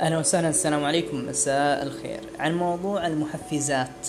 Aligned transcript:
أهلا 0.00 0.18
وسهلا 0.18 0.48
السلام 0.48 0.84
عليكم. 0.84 1.26
مساء 1.26 1.82
الخير. 1.82 2.20
عن 2.38 2.54
موضوع 2.54 3.06
المحفزات 3.06 4.08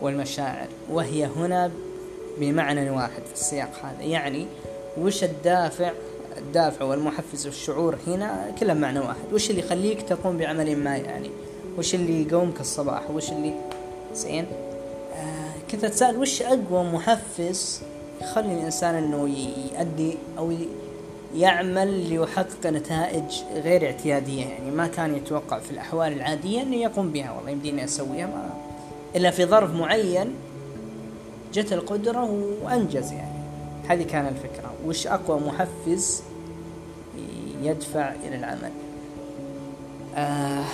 والمشاعر 0.00 0.66
وهي 0.90 1.24
هنا 1.24 1.70
بمعنى 2.38 2.90
واحد 2.90 3.22
في 3.26 3.34
السياق 3.34 3.70
هذا. 3.82 4.02
يعني 4.02 4.46
وش 4.98 5.24
الدافع؟ 5.24 5.92
الدافع 6.38 6.84
والمحفز 6.84 7.46
والشعور 7.46 7.98
هنا 8.06 8.54
كلها 8.60 8.74
معنى 8.74 8.98
واحد. 8.98 9.32
وش 9.32 9.50
اللي 9.50 9.60
يخليك 9.60 10.02
تقوم 10.02 10.38
بعمل 10.38 10.76
ما 10.76 10.96
يعني؟ 10.96 11.30
وش 11.78 11.94
اللي 11.94 12.22
يقومك 12.22 12.60
الصباح؟ 12.60 13.10
وش 13.10 13.32
اللي 13.32 13.54
زين؟ 14.14 14.46
آه 15.14 15.70
كنت 15.70 15.84
اتساءل 15.84 16.16
وش 16.16 16.42
أقوى 16.42 16.84
محفز 16.92 17.82
يخلي 18.22 18.54
الإنسان 18.54 18.94
إنه 18.94 19.28
يؤدي 19.74 20.16
أو 20.38 20.52
يعمل 21.36 22.08
ليحقق 22.08 22.66
نتائج 22.66 23.42
غير 23.54 23.86
اعتيادية 23.86 24.44
يعني 24.44 24.70
ما 24.70 24.86
كان 24.86 25.14
يتوقع 25.16 25.58
في 25.58 25.70
الأحوال 25.70 26.12
العادية 26.12 26.62
أنه 26.62 26.76
يقوم 26.76 27.10
بها 27.10 27.32
والله 27.32 27.50
يمديني 27.50 27.84
أسويها 27.84 28.26
ما 28.26 28.50
إلا 29.16 29.30
في 29.30 29.44
ظرف 29.46 29.74
معين 29.74 30.34
جت 31.52 31.72
القدرة 31.72 32.30
وأنجز 32.64 33.12
يعني. 33.12 33.40
هذه 33.88 34.02
كان 34.02 34.26
الفكرة. 34.26 34.72
وش 34.86 35.06
أقوى 35.06 35.40
محفز 35.40 36.22
يدفع 37.62 38.12
إلى 38.26 38.36
العمل؟ 38.36 38.70
آه 40.16 40.64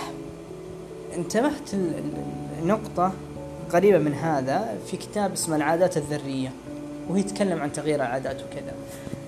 انتبهت 1.17 1.75
النقطة 2.63 3.13
قريبة 3.73 3.99
من 3.99 4.15
هذا 4.15 4.79
في 4.87 4.97
كتاب 4.97 5.33
اسمه 5.33 5.57
العادات 5.57 5.97
الذرية. 5.97 6.53
وهي 7.09 7.23
تتكلم 7.23 7.61
عن 7.61 7.73
تغيير 7.73 7.97
العادات 7.97 8.37
وكذا. 8.43 8.75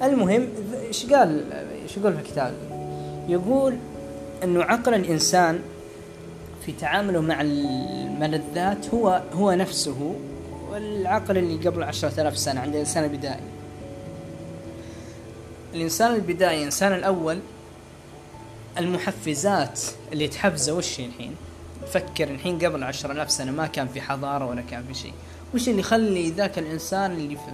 المهم 0.02 0.48
إيش 0.86 1.06
قال؟ 1.06 1.52
إيش 1.82 1.96
يقول 1.96 2.14
في 2.14 2.20
الكتاب؟ 2.20 2.54
يقول 3.28 3.76
إنه 4.44 4.62
عقل 4.62 4.94
الإنسان 4.94 5.60
في 6.66 6.72
تعامله 6.72 7.20
مع 7.20 7.40
الملذات 7.40 8.94
هو 8.94 9.22
هو 9.32 9.52
نفسه 9.52 10.14
والعقل 10.70 11.38
اللي 11.38 11.68
قبل 11.68 11.82
عشرة 11.82 12.20
آلاف 12.20 12.38
سنة 12.38 12.60
عند 12.60 12.74
الإنسان 12.74 13.04
البدائي. 13.04 13.40
الإنسان 15.74 16.14
البدائي 16.14 16.58
الإنسان 16.58 16.92
الأول 16.92 17.38
المحفزات 18.78 19.80
اللي 20.12 20.28
تحفزه 20.28 20.74
وش 20.74 21.00
الحين؟ 21.00 21.34
فكر 21.92 22.28
الحين 22.28 22.58
قبل 22.58 22.84
عشرة 22.84 23.12
آلاف 23.12 23.30
سنة 23.30 23.52
ما 23.52 23.66
كان 23.66 23.88
في 23.88 24.00
حضارة 24.00 24.46
ولا 24.46 24.62
كان 24.62 24.84
في 24.88 24.94
شيء. 24.94 25.12
وش 25.54 25.68
اللي 25.68 25.80
يخلي 25.80 26.30
ذاك 26.30 26.58
الإنسان 26.58 27.12
اللي 27.12 27.36
في 27.36 27.50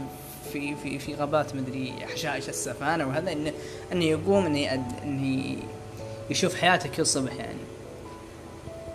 في 0.52 0.76
في 0.76 0.98
في 0.98 1.14
غابات 1.14 1.56
مدري 1.56 1.92
حشائش 2.12 2.48
السفانة 2.48 3.08
وهذا 3.08 3.32
انه 3.32 3.52
إنه 3.92 4.04
يقوم 4.04 4.46
إنه 4.46 4.84
إنه 5.04 5.56
يشوف 6.30 6.54
حياته 6.54 6.88
كل 6.88 7.06
صبح 7.06 7.34
يعني. 7.34 7.58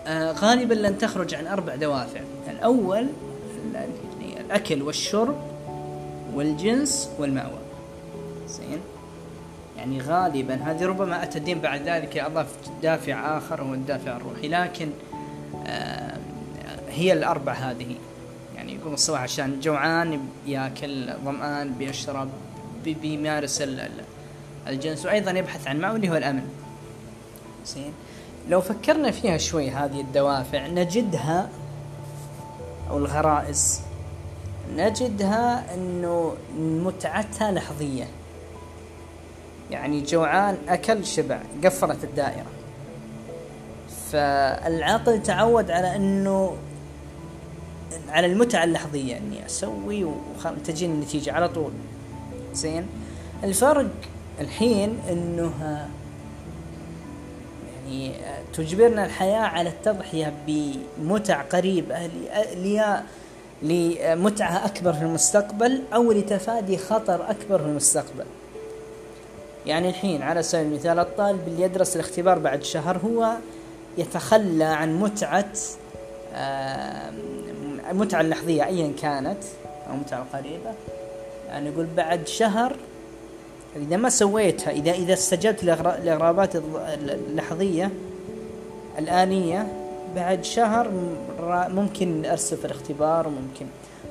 آه 0.07 0.31
غالبا 0.31 0.73
لن 0.73 0.97
تخرج 0.97 1.35
عن 1.35 1.47
أربع 1.47 1.75
دوافع. 1.75 2.21
الأول 2.49 3.07
الأكل 4.39 4.81
والشرب 4.81 5.35
والجنس 6.33 7.09
والمأوى. 7.19 7.59
زين؟ 8.47 8.79
يعني 9.77 10.01
غالبا 10.01 10.55
هذه 10.55 10.85
ربما 10.85 11.23
أتدين 11.23 11.59
بعد 11.59 11.81
ذلك 11.81 12.17
اضاف 12.17 12.47
دافع 12.81 13.37
آخر 13.37 13.61
هو 13.61 13.73
الدافع 13.73 14.17
الروحي 14.17 14.47
لكن 14.47 14.89
آه 15.67 16.17
هي 16.89 17.13
الأربع 17.13 17.53
هذه. 17.53 17.95
يعني 18.69 18.81
يقوم 18.81 18.93
الصباح 18.93 19.21
عشان 19.21 19.59
جوعان 19.59 20.19
ياكل 20.47 21.13
ظمآن 21.25 21.73
بيشرب 21.73 22.29
بي 22.83 22.93
بيمارس 22.93 23.63
الجنس. 24.67 25.05
وأيضا 25.05 25.31
يبحث 25.31 25.67
عن 25.67 25.79
ما 25.79 25.95
اللي 25.95 26.09
هو 26.09 26.15
الأمن. 26.15 26.43
زين. 27.65 27.93
لو 28.49 28.61
فكرنا 28.61 29.11
فيها 29.11 29.37
شوي 29.37 29.69
هذه 29.69 30.01
الدوافع 30.01 30.67
نجدها 30.67 31.49
أو 32.89 32.97
الغرائز 32.97 33.81
نجدها 34.75 35.73
إنه 35.73 36.33
متعتها 36.59 37.51
لحظية. 37.51 38.07
يعني 39.71 40.01
جوعان 40.01 40.57
أكل 40.67 41.05
شبع 41.05 41.39
قفلت 41.63 42.03
الدائرة. 42.03 42.51
فالعقل 44.11 45.23
تعود 45.23 45.71
على 45.71 45.95
إنه 45.95 46.57
على 48.09 48.27
المتعة 48.27 48.63
اللحظية 48.63 49.17
إني 49.17 49.45
أسوي 49.45 50.03
وتجيني 50.03 50.93
النتيجة 50.93 51.33
على 51.33 51.49
طول. 51.49 51.71
زين؟ 52.53 52.87
الفرق 53.43 53.89
الحين 54.41 54.99
انه 55.09 55.51
يعني 57.75 58.13
تجبرنا 58.53 59.05
الحياة 59.05 59.39
على 59.39 59.69
التضحية 59.69 60.33
بمتع 60.47 61.41
قريبة 61.41 62.09
لمتعة 63.61 64.65
أكبر 64.65 64.93
في 64.93 65.01
المستقبل 65.01 65.81
أو 65.93 66.11
لتفادي 66.11 66.77
خطر 66.77 67.29
أكبر 67.29 67.59
في 67.59 67.65
المستقبل. 67.65 68.25
يعني 69.65 69.89
الحين 69.89 70.21
على 70.21 70.43
سبيل 70.43 70.65
المثال 70.65 70.99
الطالب 70.99 71.47
اللي 71.47 71.63
يدرس 71.63 71.95
الاختبار 71.95 72.39
بعد 72.39 72.63
شهر 72.63 72.97
هو 72.97 73.33
يتخلى 73.97 74.63
عن 74.63 74.99
متعة 74.99 75.53
المتعة 77.89 78.21
اللحظية 78.21 78.65
أيا 78.65 78.93
كانت 79.01 79.43
أو 79.87 79.93
المتعة 79.93 80.21
القريبة 80.21 80.73
يعني 81.47 81.69
يقول 81.69 81.87
بعد 81.97 82.27
شهر 82.27 82.75
إذا 83.75 83.97
ما 83.97 84.09
سويتها 84.09 84.71
إذا 84.71 84.91
إذا 84.91 85.13
استجبت 85.13 85.63
للرغبات 85.63 86.55
اللحظية 86.55 87.91
الآنية 88.99 89.67
بعد 90.15 90.43
شهر 90.43 90.91
ممكن 91.69 92.25
أرسل 92.25 92.57
في 92.57 92.65
الاختبار 92.65 93.27
وممكن. 93.27 93.65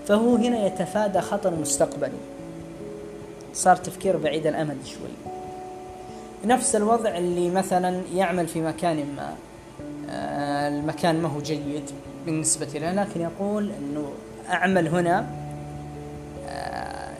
فهو 0.06 0.37
هنا 0.37 0.66
يتفادى 0.66 1.21
خطر 1.21 1.55
مستقبلي. 1.55 2.19
صار 3.55 3.77
تفكير 3.77 4.16
بعيد 4.16 4.47
الأمد 4.47 4.77
شوي. 4.84 5.33
نفس 6.45 6.77
الوضع 6.77 7.19
اللي 7.19 7.50
مثلا 7.50 8.03
يعمل 8.15 8.47
في 8.47 8.60
مكان 8.60 8.97
ما 9.16 9.34
آه، 10.10 10.69
المكان 10.69 11.22
ما 11.22 11.28
هو 11.28 11.41
جيد. 11.41 11.91
بالنسبة 12.31 12.66
له 12.75 12.93
لكن 12.93 13.21
يقول 13.21 13.71
أنه 13.71 14.12
أعمل 14.49 14.89
هنا 14.89 15.27
آه، 16.49 17.12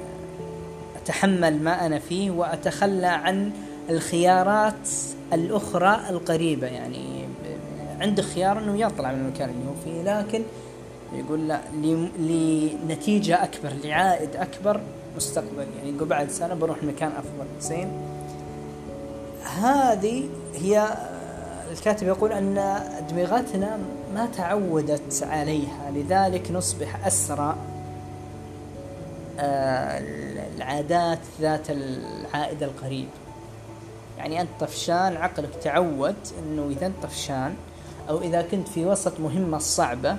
أتحمل 1.03 1.63
ما 1.63 1.87
أنا 1.87 1.99
فيه 1.99 2.31
وأتخلى 2.31 3.07
عن 3.07 3.51
الخيارات 3.91 4.89
الأخرى 5.33 6.01
القريبة. 6.11 6.67
يعني 6.67 7.25
عنده 8.01 8.23
خيار 8.23 8.59
أنه 8.59 8.79
يطلع 8.79 9.13
من 9.13 9.21
المكان 9.21 9.51
اللي 9.51 9.65
هو 9.69 9.75
فيه 9.85 10.03
لكن 10.03 10.43
يقول 11.13 11.49
لا 11.49 11.61
لنتيجة 12.19 13.45
أكبر 13.45 13.73
لعائد 13.85 14.37
أكبر 14.37 14.81
مستقبل 15.17 15.67
يعني 15.79 15.97
يقول 15.97 16.09
بعد 16.09 16.31
سنة 16.31 16.55
بروح 16.55 16.83
مكان 16.83 17.13
أفضل. 17.13 17.47
زين؟ 17.61 17.89
هذه 19.61 20.29
هي 20.55 20.89
الكاتب 21.73 22.07
يقول 22.07 22.33
أن 22.33 22.59
أدمغتنا 22.99 23.79
ما 24.19 24.27
تعودت 24.27 25.23
عليها 25.23 25.91
لذلك 25.91 26.51
نصبح 26.51 27.07
أسرى 27.07 27.57
آه، 29.41 29.99
العادات 30.57 31.19
ذات 31.41 31.71
العائد 31.71 32.63
القريب. 32.63 33.09
يعني 34.19 34.41
أنت 34.41 34.49
طفشان 34.61 35.17
عقلك 35.17 35.55
تعود 35.63 36.17
أنه 36.39 36.69
إذا 36.71 36.87
أنت 36.87 37.03
طفشان 37.03 37.55
أو 38.09 38.21
إذا 38.21 38.43
كنت 38.43 38.69
في 38.69 38.87
وسط 38.87 39.21
مهمة 39.21 39.59
صعبة 39.59 40.17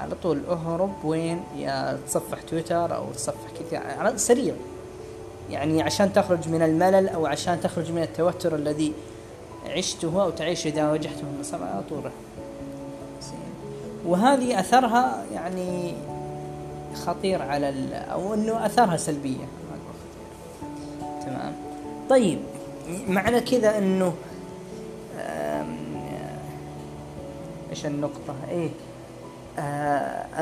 على 0.00 0.14
طول 0.22 0.46
اهرب 0.48 1.04
وين؟ 1.04 1.40
يا 1.56 1.98
تصفح 2.06 2.42
تويتر 2.42 2.96
أو 2.96 3.12
تصفح 3.12 3.50
كذا 3.70 3.78
على 3.78 4.18
سريع 4.18 4.54
يعني 5.50 5.82
عشان 5.82 6.12
تخرج 6.12 6.48
من 6.48 6.62
الملل 6.62 7.08
أو 7.08 7.26
عشان 7.26 7.60
تخرج 7.60 7.92
من 7.92 8.02
التوتر 8.02 8.54
الذي 8.54 8.92
عشته 9.68 10.22
أو 10.22 10.30
تعيش 10.30 10.66
إذا 10.66 10.90
واجهته 10.90 11.22
المصاب 11.34 11.62
على 11.62 11.82
طول. 11.90 12.10
وهذه 14.06 14.60
أثرها 14.60 15.24
يعني 15.34 15.94
خطير 16.94 17.42
على 17.42 17.68
أو 18.12 18.34
أنه 18.34 18.66
أثرها 18.66 18.96
سلبية. 18.96 19.44
تمام. 21.22 21.52
طيب 22.10 22.38
معنى 23.08 23.40
كذا 23.40 23.78
أنه 23.78 24.12
إيش 27.70 27.86
النقطة؟ 27.86 28.34
إيه. 28.50 28.70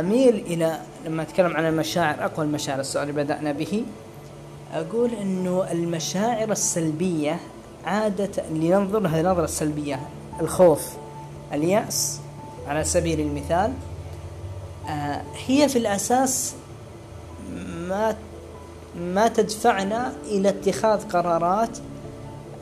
أميل 0.01 0.35
إلى 0.35 0.79
لما 1.07 1.23
أتكلم 1.23 1.57
عن 1.57 1.67
المشاعر 1.67 2.25
أقوى 2.25 2.47
المشاعر 2.47 2.81
السؤال 2.81 3.09
اللي 3.09 3.25
بدأنا 3.25 3.53
به 3.53 3.85
أقول 4.75 5.11
إنه 5.11 5.73
المشاعر 5.73 6.53
السلبية 6.53 7.41
عادة 7.85 8.43
لننظر 8.51 9.01
لها 9.01 9.21
النظرة 9.21 9.45
السلبية 9.45 10.01
الخوف 10.41 10.97
اليأس 11.53 12.21
على 12.69 12.85
سبيل 12.85 13.21
المثال 13.21 13.73
آه 14.89 15.23
هي 15.47 15.69
في 15.69 15.79
الأساس 15.79 16.55
ما 17.67 18.17
ما 18.97 19.29
تدفعنا 19.29 20.13
إلى 20.27 20.49
اتخاذ 20.49 21.09
قرارات 21.09 21.79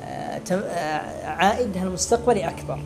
آه, 0.01 0.41
آه، 0.53 1.27
عائدها 1.27 1.83
المستقبلي 1.83 2.49
أكبر. 2.49 2.79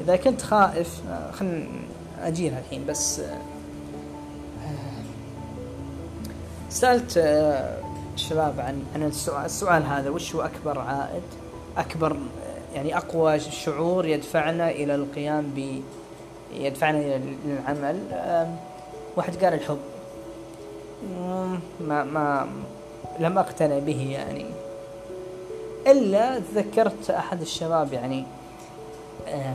إذا 0.00 0.16
كنت 0.16 0.42
خائف 0.42 1.00
خلنا 1.32 1.66
أجيلها 2.22 2.58
الحين 2.58 2.86
بس 2.86 3.20
سألت 6.70 7.12
الشباب 8.14 8.60
عن 8.60 8.82
عن 8.94 9.02
السؤال, 9.02 9.44
السؤال 9.44 9.86
هذا 9.86 10.10
وش 10.10 10.34
هو 10.34 10.42
أكبر 10.42 10.78
عائد؟ 10.78 11.22
أكبر 11.76 12.16
يعني 12.74 12.96
أقوى 12.96 13.40
شعور 13.40 14.06
يدفعنا 14.06 14.70
إلى 14.70 14.94
القيام 14.94 15.52
ب 15.56 15.82
يدفعنا 16.54 16.98
إلى 16.98 17.20
العمل. 17.46 17.98
واحد 19.16 19.44
قال 19.44 19.54
الحب. 19.54 19.78
ما 21.80 22.04
ما 22.04 22.48
لم 23.18 23.38
أقتنع 23.38 23.78
به 23.78 24.10
يعني. 24.12 24.46
إلا 25.86 26.38
تذكرت 26.38 27.10
أحد 27.10 27.40
الشباب 27.40 27.92
يعني 27.92 28.24
آه، 29.28 29.54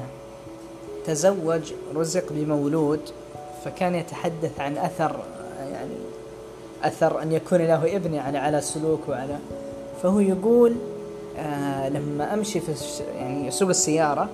تزوج 1.05 1.73
رزق 1.95 2.25
بمولود 2.31 2.99
فكان 3.65 3.95
يتحدث 3.95 4.59
عن 4.59 4.77
أثر 4.77 5.19
يعني 5.71 5.95
أثر 6.83 7.21
أن 7.21 7.31
يكون 7.31 7.61
له 7.61 7.95
ابن 7.95 8.13
يعني 8.13 8.37
على 8.37 8.61
سلوك 8.61 9.09
وعلى 9.09 9.37
فهو 10.03 10.19
يقول 10.19 10.75
آه 11.37 11.89
لما 11.89 12.33
أمشي 12.33 12.59
في 12.59 12.73
يعني 13.17 13.51
سوق 13.51 13.69
السيارة 13.69 14.29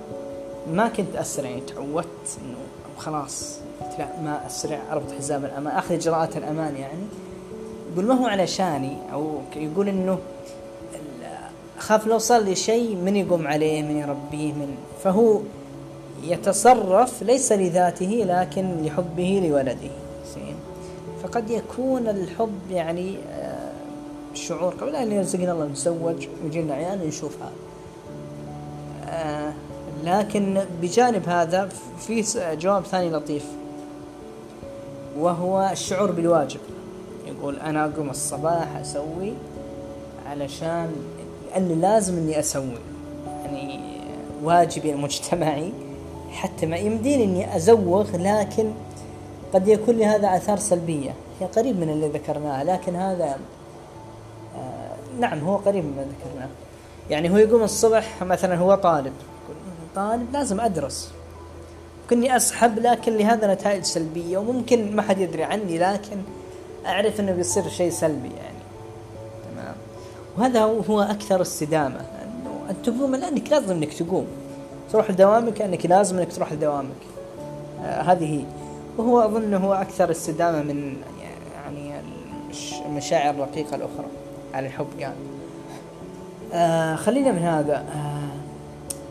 ما 0.72 0.88
كنت 0.88 1.16
أسرع 1.16 1.48
يعني 1.48 1.60
تعودت 1.60 2.38
إنه 2.44 2.56
خلاص 2.98 3.58
لا 3.98 4.08
ما 4.24 4.46
أسرع 4.46 4.80
أربط 4.92 5.12
حزام 5.18 5.44
الأمان 5.44 5.76
أخذ 5.76 5.94
إجراءات 5.94 6.36
الأمان 6.36 6.76
يعني. 6.76 7.02
يقول 7.92 8.04
ما 8.04 8.14
هو 8.14 8.26
علشاني 8.26 8.96
أو 9.12 9.38
يقول 9.56 9.88
إنه 9.88 10.18
أخاف 11.78 12.06
لو 12.06 12.18
صار 12.18 12.40
لي 12.40 12.54
شيء 12.54 12.96
من 12.96 13.16
يقوم 13.16 13.46
عليه 13.46 13.82
من 13.82 13.96
يربيه 13.96 14.52
من 14.52 14.74
فهو 15.04 15.40
يتصرف 16.22 17.22
ليس 17.22 17.52
لذاته 17.52 18.24
لكن 18.26 18.82
لحبه 18.82 19.42
لولده 19.48 19.90
فقد 21.22 21.50
يكون 21.50 22.08
الحب 22.08 22.70
يعني 22.70 23.16
آه، 24.32 24.34
شعور 24.34 24.74
قبل 24.74 24.96
أن 24.96 25.12
يرزقنا 25.12 25.52
الله 25.52 25.66
نتزوج 25.66 26.28
ويجينا 26.44 26.74
عيال 26.74 27.08
نشوف 27.08 27.36
هذا 27.42 27.52
آه، 29.08 29.52
لكن 30.04 30.64
بجانب 30.82 31.28
هذا 31.28 31.68
في 31.98 32.24
جواب 32.56 32.84
ثاني 32.84 33.10
لطيف 33.10 33.44
وهو 35.18 35.68
الشعور 35.72 36.10
بالواجب. 36.10 36.60
يقول 37.26 37.56
أنا 37.56 37.84
أقوم 37.84 38.10
الصباح 38.10 38.76
أسوي 38.76 39.32
علشان 40.26 40.92
لأنه 41.50 41.74
لازم 41.74 42.16
إني 42.16 42.38
أسوي 42.38 42.78
يعني 43.44 43.80
واجبي 44.42 44.92
المجتمعي 44.92 45.72
حتى 46.30 46.66
ما 46.66 46.76
يمديني 46.76 47.24
إني 47.24 47.56
أزوغ 47.56 48.16
لكن 48.16 48.72
قد 49.54 49.68
يكون 49.68 49.96
لهذا 49.96 50.36
آثار 50.36 50.58
سلبية. 50.58 51.14
هي 51.40 51.46
قريب 51.46 51.80
من 51.80 51.90
اللي 51.90 52.08
ذكرناه 52.08 52.62
لكن 52.62 52.96
هذا 52.96 53.36
نعم 55.20 55.38
هو 55.38 55.56
قريب 55.56 55.84
مما 55.84 56.02
ذكرناه 56.02 56.48
يعني 57.10 57.30
هو 57.30 57.36
يقوم 57.36 57.62
الصبح 57.62 58.22
مثلا 58.22 58.56
هو 58.56 58.74
طالب. 58.74 59.12
طالب 59.96 60.32
لازم 60.32 60.60
أدرس. 60.60 61.12
ممكن 62.02 62.30
أسحب 62.30 62.78
لكن 62.78 63.16
لهذا 63.16 63.54
نتائج 63.54 63.82
سلبية 63.82 64.38
وممكن 64.38 64.96
ما 64.96 65.02
حد 65.02 65.20
يدري 65.20 65.44
عني 65.44 65.78
لكن 65.78 66.16
أعرف 66.86 67.20
أنه 67.20 67.32
بيصير 67.32 67.68
شيء 67.68 67.90
سلبي 67.90 68.28
يعني. 68.28 68.58
تمام. 69.52 69.74
وهذا 70.38 70.60
هو 70.90 71.00
أكثر 71.00 71.42
استدامة 71.42 72.00
أنه 72.00 72.70
أنت 72.70 72.86
تقوم 72.86 73.14
لأنك 73.14 73.50
لازم 73.50 73.76
أنك 73.76 73.92
تقوم. 73.92 74.26
تروح 74.92 75.10
لدوامك 75.10 75.62
أنك 75.62 75.86
لازم 75.86 76.18
أنك 76.18 76.32
تروح 76.32 76.52
لدوامك. 76.52 77.02
آه 77.84 78.02
هذه 78.02 78.40
هي. 78.40 78.44
وهو 78.98 79.20
أظن 79.20 79.54
هو 79.54 79.74
أكثر 79.74 80.10
استدامة 80.10 80.62
من 80.62 80.96
يعني 81.64 82.00
المشاعر 82.86 83.34
الرقيقة 83.34 83.76
الأخرى. 83.76 84.06
على 84.54 84.66
الحب 84.66 84.86
يعني 84.98 85.14
آه 86.52 86.96
خلينا 86.96 87.32
من 87.32 87.42
هذا. 87.42 87.76
آه 87.76 88.42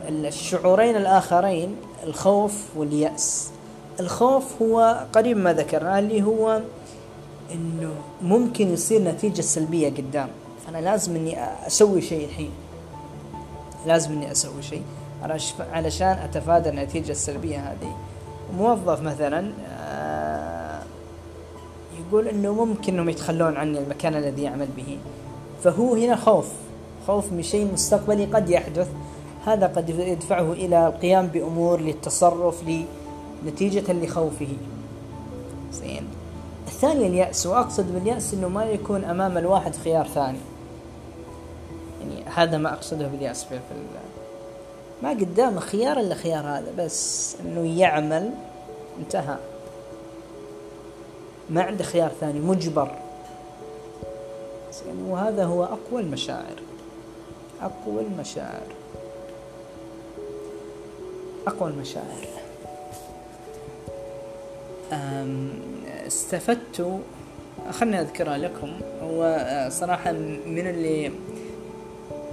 الشعورين 0.10 0.96
الآخرين 0.96 1.76
الخوف 2.04 2.64
واليأس. 2.76 3.50
الخوف 4.00 4.62
هو 4.62 5.06
قريب 5.14 5.38
ما 5.38 5.54
ذكرنا 5.54 6.00
اللي 6.00 6.24
هو 6.24 6.62
إنه 7.54 7.92
ممكن 8.22 8.74
يصير 8.74 9.04
نتيجة 9.04 9.42
سلبية 9.42 9.90
قدام. 9.90 10.30
فانا 10.66 10.78
لازم 10.78 11.16
إني 11.16 11.38
أسوي 11.68 12.02
شيء 12.02 12.26
الحين. 12.26 12.52
لازم 13.86 14.12
إني 14.12 14.32
أسوي 14.32 14.62
شيء 14.62 14.84
علشان 15.74 16.08
أتفادى 16.08 16.70
النتيجة 16.70 17.12
السلبية 17.12 17.58
هذه. 17.58 17.96
موظف 18.58 19.02
مثلا 19.02 19.52
آه، 19.70 20.80
يقول 22.00 22.28
إنه 22.28 22.54
ممكن 22.54 22.94
إنهم 22.94 23.10
يتخلون 23.10 23.58
عني 23.58 23.80
المكان 23.80 24.16
الذي 24.16 24.44
يعمل 24.44 24.68
به. 24.78 24.98
فهو 25.64 25.96
هنا 25.96 26.16
خوف 26.16 26.48
خوف 27.08 27.32
من 27.32 27.44
شيء 27.44 27.72
مستقبلي 27.74 28.26
قد 28.26 28.50
يحدث. 28.50 28.88
هذا 29.46 29.68
قد 29.68 29.90
يدفعه 29.90 30.52
إلى 30.52 30.88
القيام 30.88 31.28
بأمور 31.28 31.82
للتصرف 31.82 32.64
نتيجة 33.46 33.94
لخوفه. 33.94 34.58
زين. 35.74 36.08
الثاني 36.68 37.08
اليأس 37.08 37.46
وأقصد 37.46 37.94
باليأس 37.94 38.34
أنه 38.34 38.48
ما 38.48 38.66
يكون 38.66 39.04
أمام 39.04 39.38
الواحد 39.38 39.76
خيار 39.76 40.08
ثاني. 40.08 40.40
يعني 42.02 42.24
هذا 42.36 42.58
ما 42.58 42.74
أقصده 42.74 43.08
باليأس 43.08 43.44
في 43.44 43.60
ما 45.04 45.10
قدامه 45.10 45.60
خيار 45.60 46.00
إلا 46.00 46.16
خيار 46.16 46.46
هذا 46.46 46.74
بس 46.78 47.36
أنه 47.46 47.80
يعمل 47.80 48.32
انتهى. 49.00 49.38
ما 51.50 51.62
عنده 51.62 51.84
خيار 51.84 52.12
ثاني 52.20 52.40
مجبر. 52.40 53.01
وهذا 55.08 55.46
هو 55.46 55.64
أقوى 55.64 56.02
المشاعر. 56.02 56.62
أقوى 57.62 58.02
المشاعر. 58.02 58.68
أقوى 61.48 61.70
المشاعر. 61.70 62.42
استفدت 66.32 67.00
خلني 67.72 68.02
أذكرها 68.02 68.38
لكم 68.38 68.72
هو 69.02 69.24
آه، 69.24 69.70
صراحة 69.70 70.12
من 70.46 70.68
اللي 70.68 71.10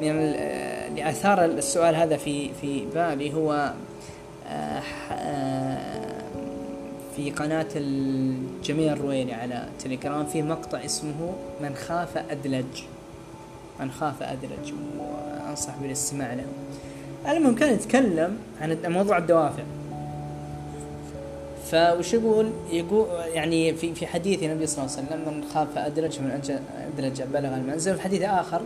من 0.00 0.10
اللي 0.10 1.10
أثار 1.10 1.44
السؤال 1.44 1.94
هذا 1.94 2.16
في 2.16 2.50
في 2.60 2.86
بالي 2.94 3.34
هو 3.34 3.72
آه، 4.48 4.82
آه، 5.12 6.27
في 7.18 7.30
قناة 7.30 7.66
الجميل 7.76 8.88
الرويلي 8.88 9.32
على 9.32 9.68
تليجرام 9.84 10.26
في 10.26 10.42
مقطع 10.42 10.84
اسمه 10.84 11.32
من 11.60 11.74
خاف 11.74 12.18
أدلج 12.30 12.82
من 13.80 13.90
خاف 13.90 14.22
أدلج 14.22 14.72
وأنصح 14.98 15.76
بالاستماع 15.82 16.34
له 16.34 16.44
المهم 17.28 17.54
كان 17.54 17.74
يتكلم 17.74 18.36
عن 18.60 18.78
موضوع 18.84 19.18
الدوافع. 19.18 19.62
فوش 21.70 22.14
يقول؟ 22.14 22.50
يقول 22.70 23.06
يعني 23.32 23.74
في 23.74 23.94
في 23.94 24.06
حديث 24.06 24.42
النبي 24.42 24.66
صلى 24.66 24.84
الله 24.84 24.96
عليه 24.96 25.06
وسلم 25.06 25.34
من 25.34 25.44
خاف 25.54 25.78
ادرج 25.78 26.20
من 26.20 26.60
ادرج 26.98 27.22
بلغ 27.22 27.54
المنزل 27.54 27.94
في 27.94 28.02
حديث 28.02 28.22
آخر 28.22 28.60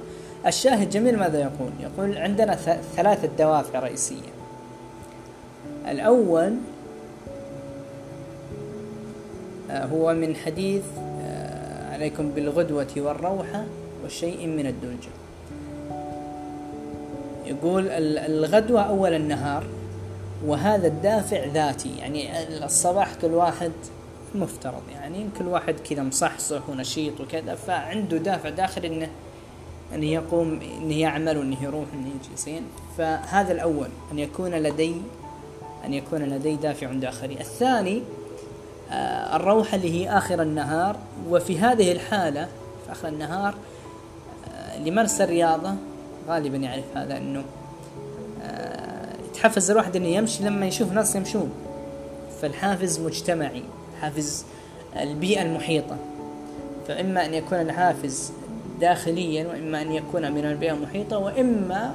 الشاهد 0.47 0.91
جميل 0.91 1.19
ماذا 1.19 1.41
يقول؟ 1.41 1.71
يقول 1.81 2.19
عندنا 2.19 2.55
ثلاثة 2.97 3.29
دوافع 3.39 3.79
رئيسية. 3.79 4.33
الأول 5.89 6.43
آه، 6.43 6.53
هو 9.73 10.15
من 10.15 10.37
حديث 10.37 10.83
آه، 10.99 11.95
عليكم 11.95 12.31
بالغدوة 12.31 12.87
والروحة 12.97 13.65
وشيء 14.05 14.47
من 14.47 14.67
الدلجة 14.67 15.11
يقول 17.47 17.89
الغدوة 17.89 18.81
أول 18.81 19.15
النهار 19.15 19.65
وهذا 20.47 20.87
الدافع 20.87 21.45
ذاتي 21.47 21.99
يعني 21.99 22.43
الصباح 22.65 23.15
كل 23.23 23.35
واحد 23.35 23.73
مفترض 24.35 24.83
يعني 24.95 25.27
كل 25.39 25.47
واحد 25.47 25.75
كذا 25.91 26.03
مصحصح 26.03 26.69
ونشيط 26.69 27.21
وكذا 27.21 27.55
فعنده 27.55 28.17
دافع 28.17 28.49
داخلي 28.49 28.87
إنه 28.89 29.09
إنه 29.95 30.07
يقوم 30.07 30.61
إنه 30.83 30.99
يعمل 30.99 31.39
وإنه 31.39 31.63
يروح 31.63 31.87
وإنه 31.93 32.09
يجي 32.09 32.37
زين؟ 32.37 32.63
فهذا 32.99 33.53
الأول 33.53 33.89
أن 34.13 34.19
يكون 34.19 34.51
لدي 34.51 34.95
أن 35.85 35.95
يكون 35.95 36.23
لدي 36.23 36.57
دافع 36.57 36.93
داخلي. 36.93 37.41
الثاني 37.41 37.97
آه 37.97 38.22
الروحة 39.37 39.77
اللي 39.77 39.91
هي 40.01 40.19
آخر 40.19 40.43
النهار. 40.43 40.97
وفي 41.29 41.59
هذه 41.59 41.93
الحالة 41.93 42.45
في 42.87 42.93
آخر 42.93 43.09
النهار 43.09 43.55
آه 44.55 44.79
لمارس 44.79 45.21
الرياضة 45.21 45.75
غالبا 46.29 46.57
يعرف 46.57 46.85
هذا 46.95 47.17
إنه 47.17 47.45
آه، 48.43 49.09
يتحفز 49.31 49.71
الواحد 49.71 49.97
إنه 49.97 50.09
يمشي 50.09 50.45
لما 50.45 50.67
يشوف 50.67 50.93
ناس 50.93 51.17
يمشون. 51.17 51.53
فالحافز 52.43 53.01
مجتمعي 53.01 53.63
حافز 54.01 54.45
البيئة 54.97 55.43
المحيطة. 55.43 55.97
فإما 56.89 57.25
أن 57.25 57.35
يكون 57.35 57.61
الحافز 57.61 58.33
داخليا 58.81 59.49
وإما 59.49 59.83
أن 59.83 59.93
يكون 59.93 60.33
من 60.33 60.45
البيئة 60.45 60.73
المحيطة 60.73 61.19
وإما 61.19 61.95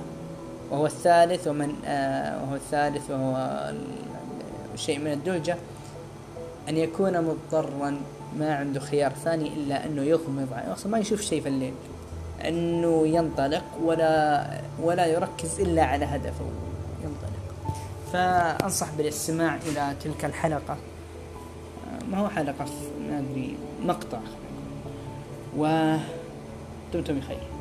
وهو 0.71 0.85
الثالث 0.85 1.47
ومن 1.47 1.73
آه 1.85 2.43
وهو 2.43 2.55
الثالث 2.55 3.11
وهو 3.11 3.71
شيء 4.75 4.99
من 4.99 5.11
الدلجة 5.11 5.57
أن 6.69 6.77
يكون 6.77 7.21
مضطرا 7.21 7.97
ما 8.39 8.55
عنده 8.55 8.79
خيار 8.79 9.11
ثاني 9.11 9.47
إلا 9.53 9.85
أنه 9.85 10.01
يغمض 10.01 10.47
أصلا 10.67 10.91
ما 10.91 10.99
يشوف 10.99 11.21
شيء 11.21 11.41
في 11.41 11.49
الليل. 11.49 11.73
أنه 12.41 13.07
ينطلق 13.07 13.63
ولا 13.83 14.47
ولا 14.81 15.05
يركز 15.05 15.59
إلا 15.59 15.83
على 15.83 16.05
هدفه. 16.05 16.45
ينطلق. 17.03 17.37
فأنصح 18.13 18.87
بالاستماع 18.97 19.55
إلى 19.55 19.95
تلك 20.03 20.25
الحلقة. 20.25 20.77
ما 22.11 22.17
هو 22.17 22.27
حلقة؟ 22.27 22.65
ما 23.09 23.19
أدري. 23.19 23.55
مقطع. 23.83 24.19
ودمتم 25.57 27.19
بخير. 27.19 27.56